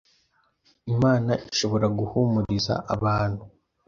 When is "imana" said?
0.93-1.31